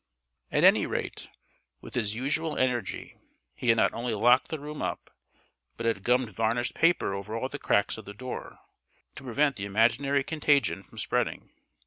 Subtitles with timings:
[0.51, 1.29] At any rate,
[1.79, 3.17] with his usual energy
[3.53, 5.11] he had not only locked the room up,
[5.77, 8.57] but had gummed varnished paper over all the cracks of the door,
[9.13, 11.51] to prevent the imaginary contagion from spreading.